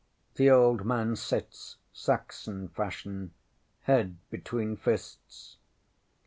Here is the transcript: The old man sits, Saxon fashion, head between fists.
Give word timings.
The 0.33 0.49
old 0.49 0.83
man 0.83 1.15
sits, 1.15 1.77
Saxon 1.93 2.69
fashion, 2.69 3.35
head 3.83 4.17
between 4.31 4.75
fists. 4.75 5.57